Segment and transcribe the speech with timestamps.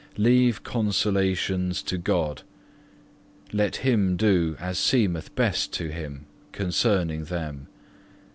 [0.17, 2.41] Leave consolations to God,
[3.53, 7.67] let Him do as seemeth best to Him concerning them.